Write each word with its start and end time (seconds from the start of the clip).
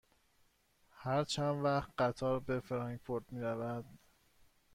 هر 0.89 1.23
چند 1.23 1.63
وقت 1.65 1.89
قطار 1.97 2.39
به 2.39 2.59
فرانکفورت 2.59 3.23
می 3.33 3.41
رود؟ 3.41 3.85